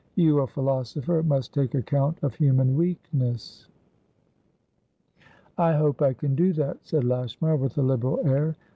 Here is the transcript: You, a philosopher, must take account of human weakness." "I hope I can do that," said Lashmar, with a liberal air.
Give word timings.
You, 0.15 0.39
a 0.39 0.47
philosopher, 0.47 1.21
must 1.21 1.53
take 1.53 1.75
account 1.75 2.17
of 2.23 2.33
human 2.33 2.75
weakness." 2.75 3.67
"I 5.59 5.73
hope 5.75 6.01
I 6.01 6.13
can 6.13 6.33
do 6.33 6.53
that," 6.53 6.79
said 6.81 7.03
Lashmar, 7.03 7.55
with 7.55 7.77
a 7.77 7.83
liberal 7.83 8.19
air. 8.25 8.55